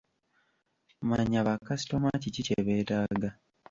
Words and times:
Manya 1.07 1.41
ba 1.47 1.55
kasitoma 1.67 2.09
kiki 2.21 2.41
kye 2.47 2.57
beetaaga. 2.65 3.29